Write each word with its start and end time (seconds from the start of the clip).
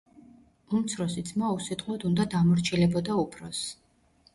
უმცროსი 0.77 1.25
ძმა 1.29 1.53
უსიტყვოდ 1.59 2.09
უნდა 2.13 2.29
დამორჩილებოდა 2.35 3.23
უფროსს. 3.27 3.75